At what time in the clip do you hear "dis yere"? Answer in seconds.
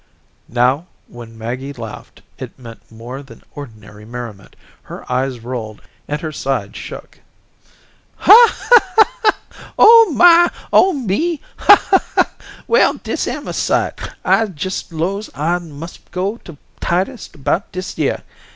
17.71-18.23